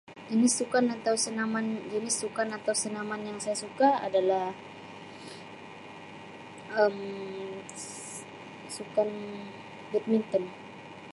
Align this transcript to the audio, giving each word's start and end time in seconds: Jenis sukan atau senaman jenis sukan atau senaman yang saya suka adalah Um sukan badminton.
Jenis 0.29 0.53
sukan 0.59 0.85
atau 0.95 1.13
senaman 1.23 1.65
jenis 1.93 2.15
sukan 2.21 2.47
atau 2.57 2.73
senaman 2.81 3.21
yang 3.29 3.37
saya 3.41 3.57
suka 3.63 3.89
adalah 4.07 4.47
Um 6.81 6.95
sukan 8.77 9.09
badminton. 9.91 10.43